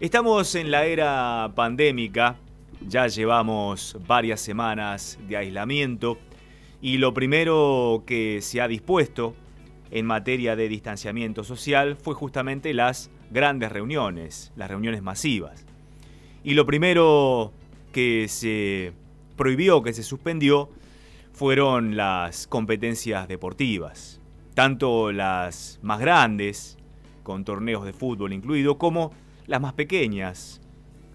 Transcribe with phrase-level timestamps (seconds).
[0.00, 2.38] Estamos en la era pandémica,
[2.88, 6.16] ya llevamos varias semanas de aislamiento.
[6.80, 9.34] Y lo primero que se ha dispuesto
[9.90, 15.66] en materia de distanciamiento social fue justamente las grandes reuniones, las reuniones masivas.
[16.44, 17.52] Y lo primero
[17.92, 18.94] que se
[19.36, 20.70] prohibió, que se suspendió,
[21.34, 24.18] fueron las competencias deportivas,
[24.54, 26.78] tanto las más grandes,
[27.22, 29.12] con torneos de fútbol incluido, como
[29.50, 30.60] las más pequeñas,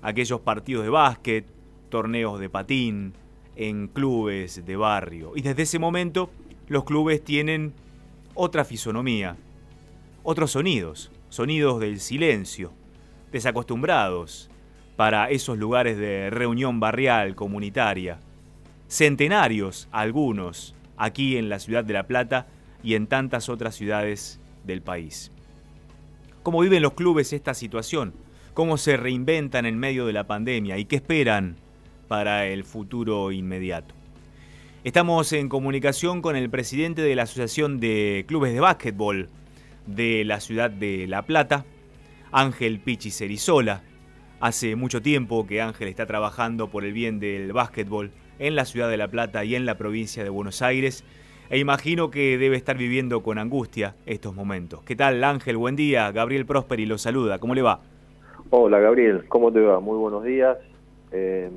[0.01, 1.45] aquellos partidos de básquet,
[1.87, 3.13] torneos de patín,
[3.55, 5.31] en clubes de barrio.
[5.37, 6.29] Y desde ese momento
[6.67, 7.71] los clubes tienen
[8.33, 9.37] otra fisonomía,
[10.21, 12.73] otros sonidos, sonidos del silencio,
[13.31, 14.49] desacostumbrados
[14.97, 18.19] para esos lugares de reunión barrial, comunitaria.
[18.89, 22.47] Centenarios, algunos, aquí en la ciudad de La Plata
[22.83, 25.31] y en tantas otras ciudades del país.
[26.43, 28.24] ¿Cómo viven los clubes esta situación?
[28.55, 30.77] ¿Cómo se reinventan en medio de la pandemia?
[30.77, 31.57] ¿Y qué esperan
[32.07, 33.93] para el futuro inmediato?
[34.85, 39.27] Estamos en comunicación con el presidente de la Asociación de Clubes de Básquetbol
[39.87, 41.65] de la ciudad de La Plata,
[42.31, 43.83] Ángel Pichi Cerizola.
[44.39, 48.89] Hace mucho tiempo que Ángel está trabajando por el bien del básquetbol en la ciudad
[48.89, 51.03] de La Plata y en la provincia de Buenos Aires.
[51.49, 54.81] E imagino que debe estar viviendo con angustia estos momentos.
[54.83, 55.57] ¿Qué tal Ángel?
[55.57, 56.09] Buen día.
[56.13, 57.37] Gabriel Prosperi lo saluda.
[57.37, 57.81] ¿Cómo le va?
[58.51, 59.79] Hola Gabriel, ¿cómo te va?
[59.79, 60.57] Muy buenos días.
[61.11, 61.49] Eh,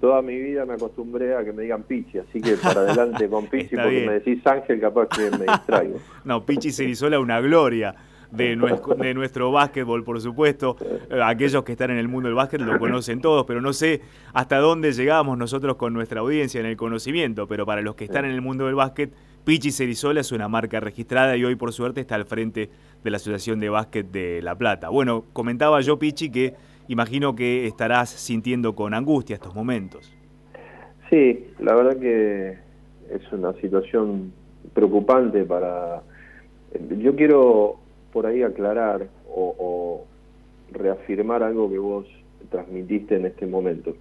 [0.00, 3.46] toda mi vida me acostumbré a que me digan Pichi, así que para adelante con
[3.46, 5.98] Pichi, porque me decís Ángel, capaz que me distraigo.
[6.24, 7.94] no, Pichi Cerizola, una gloria.
[8.30, 10.76] De nuestro, de nuestro básquetbol, por supuesto.
[11.10, 14.02] Eh, aquellos que están en el mundo del básquet lo conocen todos, pero no sé
[14.32, 17.48] hasta dónde llegamos nosotros con nuestra audiencia en el conocimiento.
[17.48, 19.12] Pero para los que están en el mundo del básquet,
[19.44, 22.68] Pichi Cerizola es una marca registrada y hoy, por suerte, está al frente
[23.02, 24.90] de la Asociación de Básquet de La Plata.
[24.90, 26.54] Bueno, comentaba yo, Pichi, que
[26.88, 30.12] imagino que estarás sintiendo con angustia estos momentos.
[31.08, 32.58] Sí, la verdad que
[33.10, 34.32] es una situación
[34.74, 36.02] preocupante para...
[36.98, 37.80] Yo quiero
[38.12, 40.04] por ahí aclarar o,
[40.72, 42.06] reafirmar algo que vos
[42.50, 43.96] transmitiste en este momento.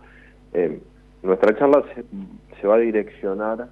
[0.53, 0.79] Eh,
[1.23, 2.03] nuestra charla se,
[2.61, 3.69] se, va a direccionar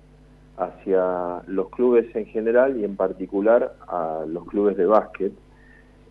[0.58, 5.32] hacia los clubes en general y en particular a los clubes de básquet,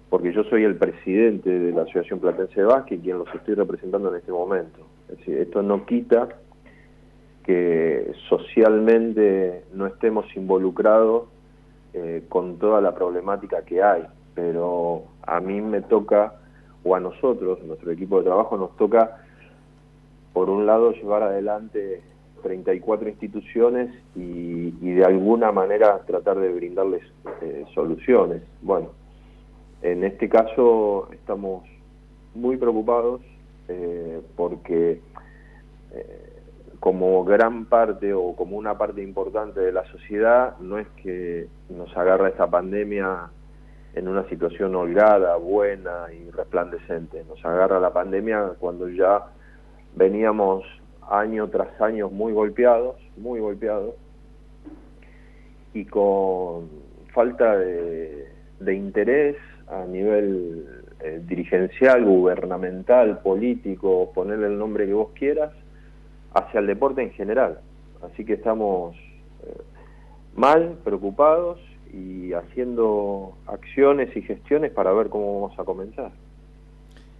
[0.08, 4.08] porque yo soy el presidente de la Asociación Platense de Básquet, quien los estoy representando
[4.08, 4.86] en este momento.
[5.08, 6.28] Es decir, esto no quita
[7.44, 11.24] que socialmente no estemos involucrados
[11.92, 16.34] eh, con toda la problemática que hay, pero a mí me toca,
[16.84, 19.24] o a nosotros, nuestro equipo de trabajo, nos toca,
[20.32, 22.02] por un lado, llevar adelante
[22.46, 27.02] 34 instituciones y, de alguna manera tratar de brindarles
[27.42, 28.42] eh, soluciones.
[28.62, 28.90] Bueno,
[29.82, 31.64] en este caso estamos
[32.34, 33.20] muy preocupados
[33.68, 35.00] eh, porque
[35.92, 36.32] eh,
[36.78, 41.94] como gran parte o como una parte importante de la sociedad no es que nos
[41.96, 43.28] agarra esta pandemia
[43.94, 47.24] en una situación holgada, buena y resplandecente.
[47.28, 49.24] Nos agarra la pandemia cuando ya
[49.96, 50.64] veníamos
[51.10, 53.94] año tras año muy golpeados, muy golpeados,
[55.74, 56.68] y con
[57.12, 59.36] falta de, interés
[59.68, 60.66] a nivel
[61.00, 65.52] eh, dirigencial, gubernamental, político, ponerle el nombre que vos quieras,
[66.34, 67.60] hacia el deporte en general.
[68.02, 68.96] Así que estamos
[69.44, 69.62] eh,
[70.34, 71.58] mal, preocupados
[71.92, 76.12] y haciendo acciones y gestiones para ver cómo vamos a comenzar.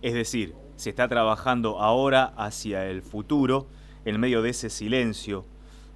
[0.03, 3.67] Es decir, se está trabajando ahora hacia el futuro
[4.05, 5.45] en medio de ese silencio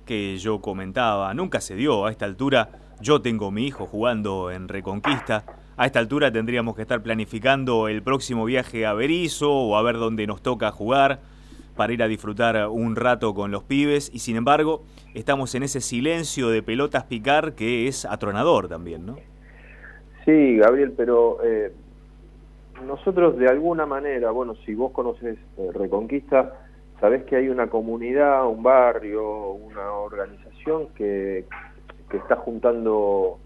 [0.05, 1.33] que yo comentaba.
[1.35, 2.71] Nunca se dio a esta altura.
[3.01, 5.45] Yo tengo mi hijo jugando en Reconquista
[5.81, 9.97] a esta altura tendríamos que estar planificando el próximo viaje a Berizo o a ver
[9.97, 11.21] dónde nos toca jugar
[11.75, 14.83] para ir a disfrutar un rato con los pibes y sin embargo
[15.15, 19.17] estamos en ese silencio de pelotas picar que es atronador también, ¿no?
[20.27, 21.73] Sí, Gabriel, pero eh,
[22.87, 26.55] nosotros de alguna manera, bueno, si vos conoces eh, Reconquista,
[27.01, 31.47] sabés que hay una comunidad, un barrio, una organización que,
[32.09, 33.39] que está juntando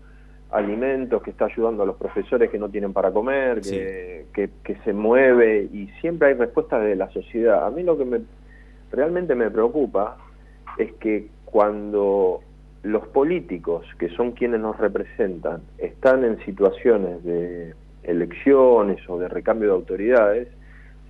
[0.50, 4.92] alimentos, que está ayudando a los profesores que no tienen para comer, que, que, se
[4.92, 7.66] mueve y siempre hay respuestas de la sociedad.
[7.66, 8.20] A mí lo que me,
[8.92, 10.16] realmente me preocupa
[10.78, 12.40] es que cuando
[12.82, 19.68] los políticos, que son quienes nos representan, están en situaciones de elecciones o de recambio
[19.68, 20.48] de autoridades,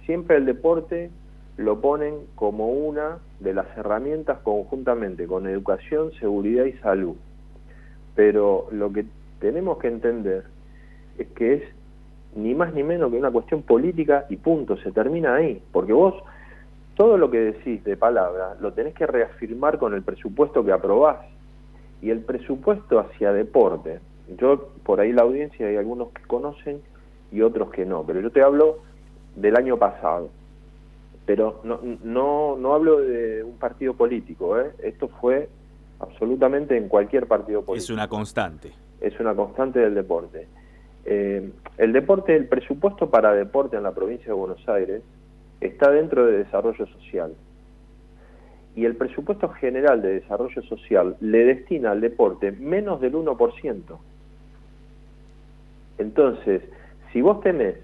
[0.06, 1.10] siempre el deporte
[1.56, 7.16] lo ponen como una de las herramientas conjuntamente con educación, seguridad y salud.
[8.14, 9.04] Pero lo que
[9.40, 10.44] tenemos que entender
[11.18, 11.62] es que es
[12.36, 16.14] ni más ni menos que una cuestión política y punto, se termina ahí, porque vos
[16.96, 21.18] todo lo que decís de palabra lo tenés que reafirmar con el presupuesto que aprobás.
[22.02, 24.00] Y el presupuesto hacia deporte,
[24.38, 26.80] yo por ahí la audiencia hay algunos que conocen
[27.32, 28.78] y otros que no, pero yo te hablo
[29.36, 30.30] del año pasado.
[31.26, 34.72] Pero no, no, no hablo de un partido político, ¿eh?
[34.82, 35.48] esto fue
[36.00, 37.84] absolutamente en cualquier partido político.
[37.84, 38.72] Es una constante.
[39.00, 40.46] Es una constante del deporte.
[41.04, 45.02] Eh, el deporte, el presupuesto para deporte en la provincia de Buenos Aires
[45.60, 47.34] está dentro de desarrollo social.
[48.76, 53.98] Y el presupuesto general de desarrollo social le destina al deporte menos del 1%.
[55.98, 56.62] Entonces,
[57.12, 57.76] si vos tenés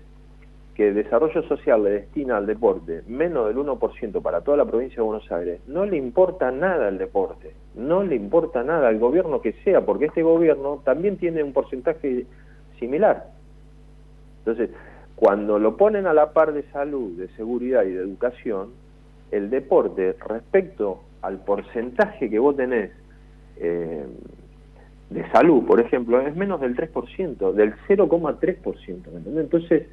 [0.75, 5.03] que desarrollo social le destina al deporte menos del 1% para toda la provincia de
[5.03, 9.53] Buenos Aires, no le importa nada al deporte, no le importa nada al gobierno que
[9.65, 12.27] sea, porque este gobierno también tiene un porcentaje
[12.79, 13.27] similar.
[14.39, 14.71] Entonces,
[15.17, 18.71] cuando lo ponen a la par de salud, de seguridad y de educación,
[19.31, 22.91] el deporte respecto al porcentaje que vos tenés
[23.59, 24.07] eh,
[25.11, 29.39] de salud, por ejemplo, es menos del 3%, del 0,3%.
[29.39, 29.89] Entonces,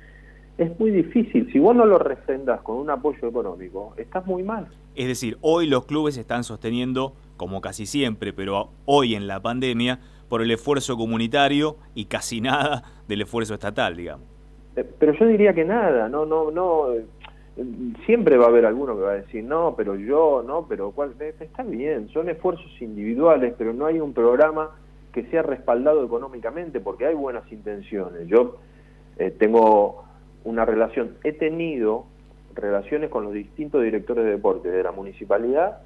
[0.58, 1.52] es muy difícil.
[1.52, 4.68] Si vos no lo refrendas con un apoyo económico, estás muy mal.
[4.96, 10.00] Es decir, hoy los clubes están sosteniendo, como casi siempre, pero hoy en la pandemia,
[10.30, 14.26] por el esfuerzo comunitario y casi nada del esfuerzo estatal, digamos.
[14.76, 16.88] Eh, pero yo diría que nada, no, no, no.
[18.06, 21.16] Siempre va a haber alguno que va a decir, no, pero yo, no, pero cuál.
[21.20, 24.70] Eh, está bien, son esfuerzos individuales, pero no hay un programa
[25.18, 28.28] que sea respaldado económicamente porque hay buenas intenciones.
[28.28, 28.58] Yo
[29.40, 30.04] tengo
[30.44, 32.06] una relación, he tenido
[32.54, 35.80] relaciones con los distintos directores de deporte de la municipalidad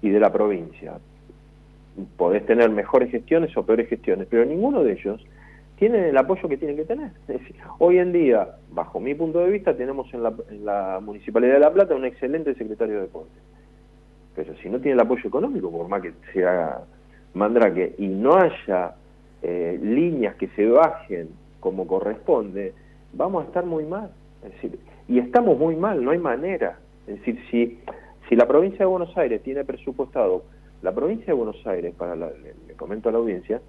[0.00, 1.00] y de la provincia.
[2.16, 5.26] Podés tener mejores gestiones o peores gestiones, pero ninguno de ellos
[5.76, 7.10] tiene el apoyo que tienen que tener.
[7.80, 10.22] hoy en día, bajo mi punto de vista, tenemos en
[10.64, 13.34] la, Municipalidad de La Plata un excelente secretario de deporte.
[14.36, 16.82] Pero si no tiene el apoyo económico, por más que se haga
[17.36, 18.94] mandrake, y no haya
[19.42, 21.28] eh, líneas que se bajen
[21.60, 22.74] como corresponde,
[23.12, 24.10] vamos a estar muy mal.
[24.44, 24.78] Es decir,
[25.08, 26.78] y estamos muy mal, no hay manera.
[27.06, 27.78] Es decir, si,
[28.28, 30.44] si la provincia de Buenos Aires tiene presupuestado,
[30.82, 33.60] la provincia de Buenos Aires, para le, comento a la audiencia,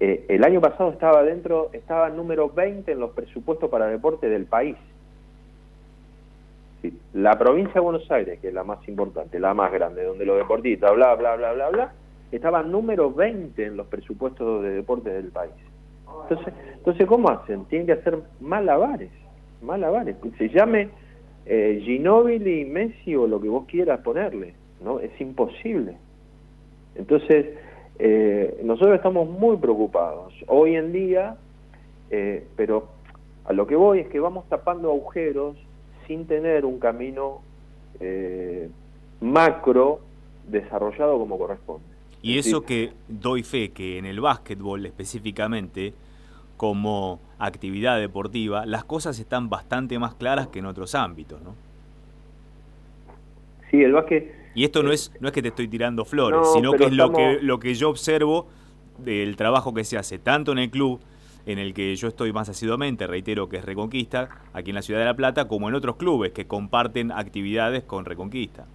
[0.00, 4.46] eh, el año pasado estaba dentro, estaba número 20 en los presupuestos para deporte del
[4.46, 4.76] país.
[7.14, 10.36] la provincia de Buenos Aires, que es la más importante, la más grande, donde los
[10.36, 11.92] deportistas, bla, bla, bla, bla, bla,
[12.32, 15.52] estaba número 20 en los presupuestos de deporte del país.
[16.22, 17.64] Entonces, entonces ¿cómo hacen?
[17.66, 19.10] Tienen que hacer malabares,
[19.62, 20.16] malabares.
[20.38, 20.88] Se llame
[21.44, 24.98] eh, Ginóbili, Messi o lo que vos quieras ponerle, ¿no?
[25.00, 25.96] Es imposible.
[26.94, 27.46] Entonces,
[27.98, 31.36] eh, nosotros estamos muy preocupados hoy en día,
[32.10, 32.88] eh, pero
[33.44, 35.56] a lo que voy es que vamos tapando agujeros
[36.06, 37.40] sin tener un camino
[38.00, 38.68] eh,
[39.20, 40.00] macro
[40.48, 41.95] desarrollado como corresponde.
[42.22, 45.94] Y eso que doy fe que en el básquetbol específicamente,
[46.56, 51.54] como actividad deportiva, las cosas están bastante más claras que en otros ámbitos, ¿no?
[53.70, 54.34] Sí, el básquet...
[54.54, 57.12] Y esto no es, no es que te estoy tirando flores, sino que es lo,
[57.12, 58.48] que, lo que yo observo
[58.98, 60.98] del trabajo que se hace tanto en el club,
[61.44, 65.00] en el que yo estoy más asiduamente, reitero que es Reconquista, aquí en la ciudad
[65.00, 68.66] de La Plata, como en otros clubes que comparten actividades con Reconquista.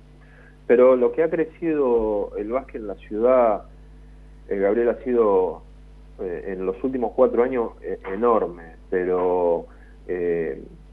[0.67, 3.63] Pero lo que ha crecido el básquet en la ciudad,
[4.47, 5.63] eh, Gabriel, ha sido
[6.19, 9.65] eh, en los últimos cuatro años eh, enorme, pero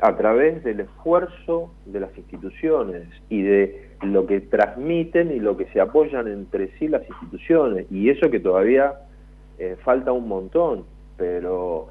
[0.01, 5.65] a través del esfuerzo de las instituciones y de lo que transmiten y lo que
[5.73, 7.91] se apoyan entre sí las instituciones.
[7.91, 8.95] Y eso que todavía
[9.83, 10.85] falta un montón,
[11.17, 11.89] pero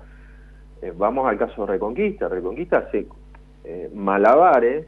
[0.95, 2.29] vamos al caso Reconquista.
[2.29, 3.07] Reconquista hace
[3.93, 4.85] malabares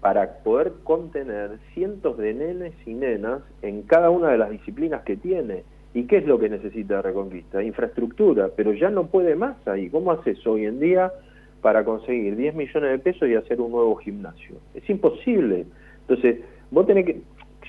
[0.00, 5.16] para poder contener cientos de nenes y nenas en cada una de las disciplinas que
[5.16, 5.64] tiene.
[5.94, 7.62] ¿Y qué es lo que necesita Reconquista?
[7.62, 9.88] Infraestructura, pero ya no puede más ahí.
[9.88, 11.10] ¿Cómo haces hoy en día
[11.62, 14.56] para conseguir 10 millones de pesos y hacer un nuevo gimnasio?
[14.74, 15.64] Es imposible.
[16.02, 17.22] Entonces, vos tenés que,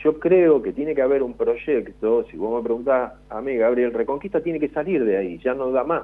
[0.03, 3.93] yo creo que tiene que haber un proyecto, si vos me preguntás a mí, Gabriel,
[3.93, 6.03] Reconquista tiene que salir de ahí, ya no da más.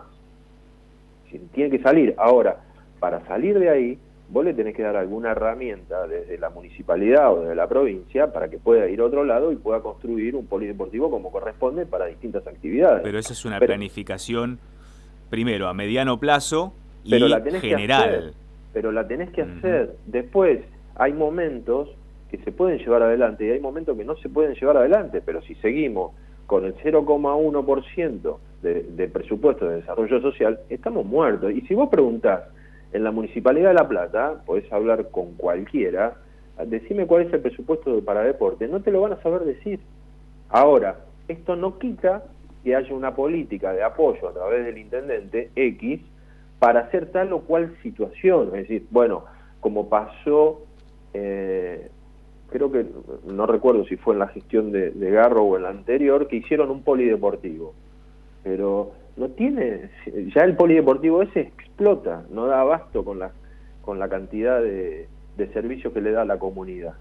[1.53, 2.13] Tiene que salir.
[2.17, 2.57] Ahora,
[2.99, 3.99] para salir de ahí,
[4.29, 8.49] vos le tenés que dar alguna herramienta desde la municipalidad o desde la provincia para
[8.49, 12.45] que pueda ir a otro lado y pueda construir un polideportivo como corresponde para distintas
[12.47, 13.01] actividades.
[13.03, 14.59] Pero esa es una planificación,
[15.29, 18.09] primero, a mediano plazo y pero la tenés general.
[18.09, 18.33] Que hacer,
[18.73, 19.95] pero la tenés que hacer.
[20.07, 20.61] Después,
[20.95, 21.89] hay momentos
[22.31, 25.41] que se pueden llevar adelante y hay momentos que no se pueden llevar adelante, pero
[25.43, 26.13] si seguimos
[26.47, 31.51] con el 0,1% de, de presupuesto de desarrollo social, estamos muertos.
[31.51, 32.41] Y si vos preguntás
[32.93, 36.15] en la Municipalidad de La Plata, podés hablar con cualquiera,
[36.65, 39.79] decime cuál es el presupuesto para deporte, no te lo van a saber decir.
[40.49, 42.23] Ahora, esto no quita
[42.63, 46.01] que haya una política de apoyo a través del intendente X
[46.59, 48.47] para hacer tal o cual situación.
[48.49, 49.25] Es decir, bueno,
[49.59, 50.61] como pasó,
[51.13, 51.89] eh,
[52.49, 52.85] creo que,
[53.25, 56.69] no recuerdo si fue en la gestión de, Garro o en la anterior, que hicieron
[56.69, 57.73] un polideportivo.
[58.43, 59.89] Pero no tiene,
[60.35, 63.31] ya el polideportivo ese explota, no da abasto con la,
[63.81, 66.93] con la cantidad de, de servicios que le da a la comunidad.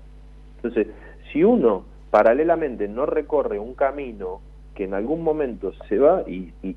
[0.56, 0.88] Entonces,
[1.32, 4.40] si uno paralelamente no recorre un camino
[4.74, 6.76] que en algún momento se va y, y,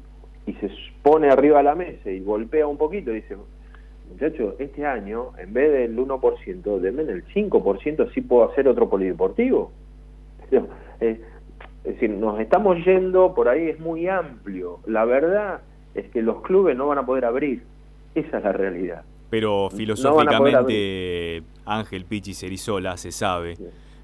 [0.61, 0.69] se
[1.01, 3.35] pone arriba de la mesa y golpea un poquito y dice,
[4.09, 9.71] muchachos, este año, en vez del 1%, denme el 5%, así puedo hacer otro polideportivo.
[11.01, 11.19] Eh,
[11.85, 14.79] es decir, nos estamos yendo, por ahí es muy amplio.
[14.87, 15.61] La verdad
[15.93, 17.61] es que los clubes no van a poder abrir.
[18.15, 19.03] Esa es la realidad.
[19.29, 23.55] Pero filosóficamente, Ángel Pichi Cerizola se sabe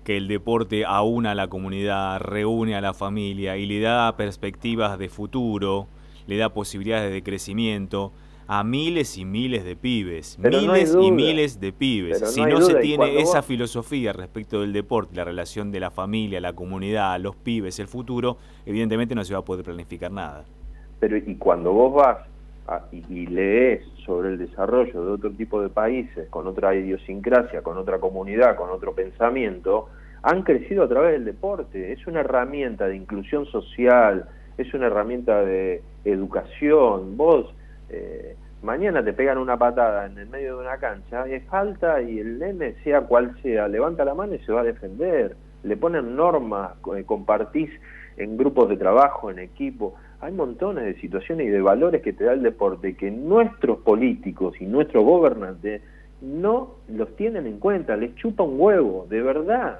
[0.04, 5.00] que el deporte aúna a la comunidad, reúne a la familia y le da perspectivas
[5.00, 5.88] de futuro,
[6.28, 8.12] le da posibilidades de crecimiento
[8.53, 12.20] a miles y miles de pibes, miles y miles de pibes.
[12.34, 16.51] si no, se tiene esa filosofía respecto del deporte, la relación de la familia, la
[16.51, 20.43] comunidad, los pibes, el futuro, evidentemente no se va a poder planificar nada.
[21.00, 22.17] Pero y cuando vos vas
[22.91, 28.00] y, lees sobre el desarrollo de otro tipo de países, con otra idiosincrasia, con otra
[28.00, 29.88] comunidad, con otro pensamiento,
[30.24, 31.93] han crecido a través del deporte.
[31.93, 34.25] Es una herramienta de inclusión social,
[34.58, 37.15] es una herramienta de educación.
[37.15, 37.46] Vos
[37.91, 42.20] eh, mañana te pegan una patada en el medio de una cancha es falta y
[42.20, 45.36] el nene, sea cual sea, levanta la mano y se va a defender.
[45.63, 47.70] Le ponen normas, eh, compartís
[48.18, 52.24] en grupos de trabajo, en equipo hay montones de situaciones y de valores que te
[52.24, 55.82] da el deporte que nuestros políticos y nuestros gobernantes
[56.22, 59.80] no los tienen en cuenta, les chupa un huevo, de verdad,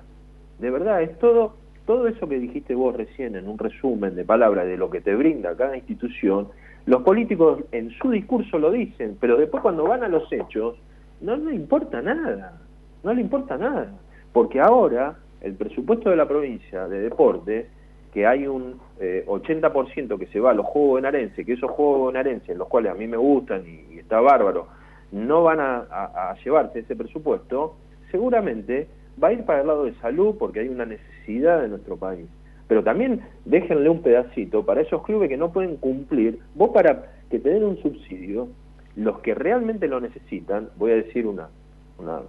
[0.58, 4.66] de verdad, es todo, todo eso que dijiste vos recién en un resumen de palabras
[4.66, 6.48] de lo que te brinda cada institución,
[6.86, 10.76] los políticos en su discurso lo dicen, pero después cuando van a los hechos,
[11.22, 12.60] no le importa nada,
[13.04, 13.92] no le importa nada,
[14.34, 17.68] porque ahora el presupuesto de la provincia de deporte
[18.14, 22.00] que hay un 80% eh, que se va a los juegos bonaerenses, que esos juegos
[22.00, 24.68] bonaerenses, en los cuales a mí me gustan y, está bárbaro,
[25.12, 27.76] no van a, llevarse ese presupuesto,
[28.12, 28.88] seguramente
[29.22, 32.28] va a ir para el lado de salud porque hay una necesidad de nuestro país.
[32.72, 36.40] Pero también déjenle un pedacito para esos clubes que no pueden cumplir.
[36.56, 38.48] Vos para que te den un subsidio,
[38.96, 41.50] los que realmente lo necesitan, voy a decir una,
[41.98, 42.22] una,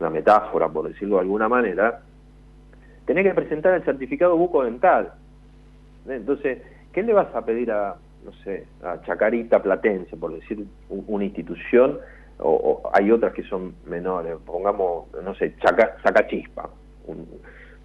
[0.00, 2.00] una metáfora por decirlo de alguna manera,
[3.04, 5.12] tenés que presentar el certificado bucodental.
[6.08, 6.62] Entonces,
[6.92, 12.00] ¿qué le vas a pedir a, no sé, a Chacarita Platense, por decir una institución,
[12.40, 16.68] o, hay otras que son menores, pongamos, no sé, Chaca, Chacachispa,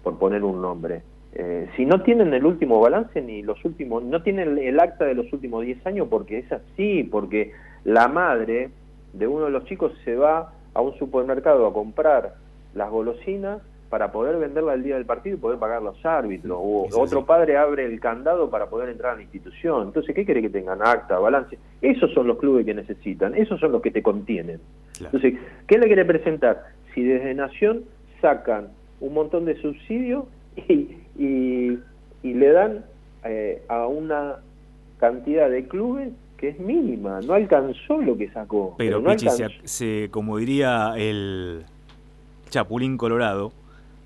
[0.02, 1.02] por poner un nombre.
[1.38, 5.12] Eh, si no tienen el último balance ni los últimos, no tienen el acta de
[5.12, 7.52] los últimos 10 años porque es así, porque
[7.84, 8.70] la madre
[9.12, 12.36] de uno de los chicos se va a un supermercado a comprar
[12.74, 16.56] las golosinas para poder venderla el día del partido y poder pagar los árbitros.
[16.58, 19.88] O otro padre abre el candado para poder entrar a la institución.
[19.88, 20.80] Entonces, ¿qué quiere que tengan?
[20.80, 21.58] Acta, balance.
[21.82, 24.58] Esos son los clubes que necesitan, esos son los que te contienen.
[24.98, 25.34] Entonces,
[25.66, 26.64] ¿qué le quiere presentar?
[26.94, 27.84] Si desde Nación
[28.22, 28.68] sacan
[29.00, 30.24] un montón de subsidios
[30.56, 31.78] y, y,
[32.22, 32.84] le dan
[33.24, 34.36] eh, a una
[34.98, 38.74] cantidad de clubes que es mínima, no alcanzó lo que sacó.
[38.76, 39.14] Pero, no
[39.64, 41.64] se, como diría el
[42.50, 43.52] Chapulín Colorado,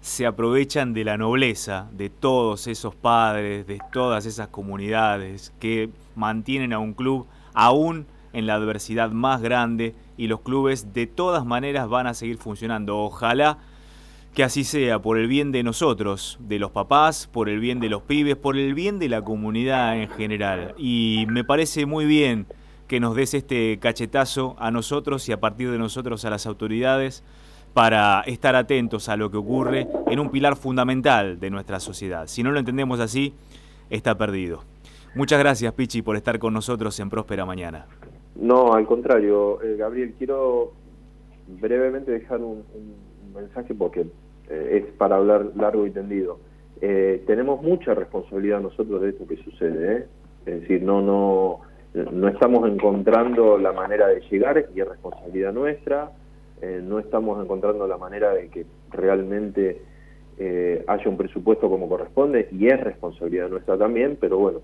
[0.00, 6.73] se aprovechan de la nobleza de todos esos padres, de todas esas comunidades que mantienen
[6.73, 11.88] a un club aún en la adversidad más grande y los clubes de todas maneras
[11.88, 12.99] van a seguir funcionando.
[12.99, 13.59] Ojalá
[14.34, 17.88] que así sea, por el bien de nosotros, de los papás, por el bien de
[17.88, 20.75] los pibes, por el bien de la comunidad en general.
[20.78, 22.46] Y me parece muy bien
[22.87, 27.25] que nos des este cachetazo a nosotros y a partir de nosotros a las autoridades
[27.75, 32.26] para estar atentos a lo que ocurre en un pilar fundamental de nuestra sociedad.
[32.26, 33.34] Si no lo entendemos así,
[33.90, 34.64] está perdido.
[35.14, 37.87] Muchas gracias, Pichi, por estar con nosotros en Próspera Mañana.
[38.37, 40.72] No, al contrario, eh, Gabriel, quiero
[41.49, 42.64] brevemente dejar un,
[43.32, 44.06] mensaje porque
[44.49, 46.38] eh, es para hablar largo y tendido.
[46.80, 50.06] Eh, tenemos mucha responsabilidad nosotros de esto que sucede,
[50.46, 51.60] es decir, no, no,
[51.94, 56.12] no estamos encontrando la manera de llegar y es responsabilidad nuestra.
[56.62, 59.80] Eh, no estamos encontrando la manera de que realmente
[60.38, 64.60] eh, haya un presupuesto como corresponde y es responsabilidad nuestra también, pero bueno,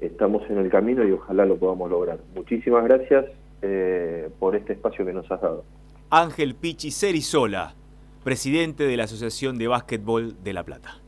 [0.00, 2.18] estamos en el camino y ojalá lo podamos lograr.
[2.34, 3.26] Muchísimas gracias
[3.60, 5.64] eh, por este espacio que nos has dado.
[6.10, 7.74] Ángel Pichi Cerizola,
[8.22, 11.00] presidente de la Asociación de Básquetbol de La Plata.